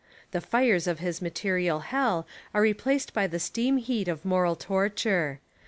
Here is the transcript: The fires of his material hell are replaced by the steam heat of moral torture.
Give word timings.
The 0.31 0.41
fires 0.41 0.87
of 0.87 0.97
his 0.97 1.21
material 1.21 1.81
hell 1.81 2.25
are 2.55 2.61
replaced 2.63 3.13
by 3.13 3.27
the 3.27 3.37
steam 3.37 3.77
heat 3.77 4.07
of 4.07 4.25
moral 4.25 4.55
torture. 4.55 5.39